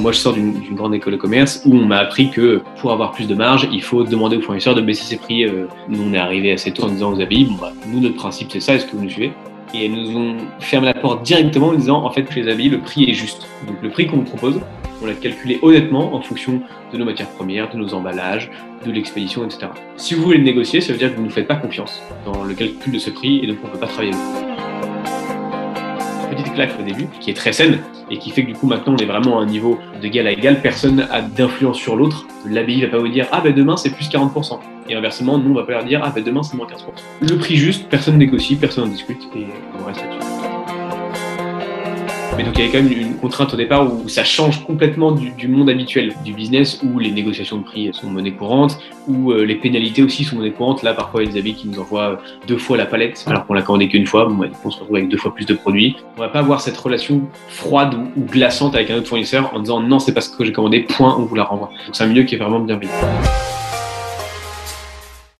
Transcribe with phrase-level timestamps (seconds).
[0.00, 3.12] Moi, je sors d'une grande école de commerce où on m'a appris que pour avoir
[3.12, 5.44] plus de marge, il faut demander aux fournisseurs de baisser ses prix.
[5.44, 8.14] Euh, nous, on est arrivé assez tôt en disant aux habits, bon, bah, nous, notre
[8.14, 9.32] principe, c'est ça, est-ce que vous nous suivez?
[9.74, 12.70] Et elles nous ont fermé la porte directement en disant, en fait, chez les habits,
[12.70, 13.46] le prix est juste.
[13.66, 14.58] Donc, le prix qu'on vous propose,
[15.02, 16.62] on l'a calculé honnêtement en fonction
[16.94, 18.50] de nos matières premières, de nos emballages,
[18.86, 19.66] de l'expédition, etc.
[19.98, 22.00] Si vous voulez le négocier, ça veut dire que vous ne nous faites pas confiance
[22.24, 24.39] dans le calcul de ce prix et donc on ne peut pas travailler avec
[26.30, 27.78] petite claque au début, qui est très saine,
[28.10, 30.32] et qui fait que du coup maintenant on est vraiment à un niveau d'égal à
[30.32, 32.26] égal, personne a d'influence sur l'autre.
[32.46, 34.58] L'ABI va pas vous dire ah ben demain c'est plus 40%.
[34.88, 37.28] Et inversement, nous on va pas leur dire ah ben demain c'est moins 15%.
[37.28, 39.46] Le prix juste, personne négocie, personne en discute, et
[39.80, 40.39] on reste là-dessus.
[42.40, 45.12] Mais donc il y avait quand même une contrainte au départ où ça change complètement
[45.12, 49.44] du, monde habituel du business où les négociations de prix sont monnaie courante, où euh,
[49.44, 50.82] les pénalités aussi sont monnaie courante.
[50.82, 53.46] Là parfois il y a des habits qui nous envoient deux fois la palette alors
[53.46, 54.24] qu'on l'a commandé qu'une fois.
[54.24, 55.96] Bon, on se retrouve avec deux fois plus de produits.
[56.16, 59.82] On va pas avoir cette relation froide ou, glaçante avec un autre fournisseur en disant
[59.82, 61.68] non c'est parce que j'ai commandé, point, on vous la renvoie.
[61.84, 62.90] Donc c'est un milieu qui est vraiment bienveillant.